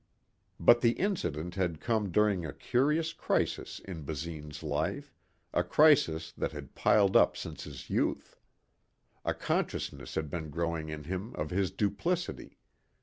[0.59, 5.13] But the incident had come during a curious crisis in Basine's life,
[5.53, 8.39] a crisis that had piled up since his youth.
[9.23, 12.57] A consciousness had been growing in him of his duplicity.